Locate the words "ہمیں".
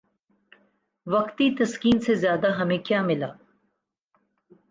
2.51-2.77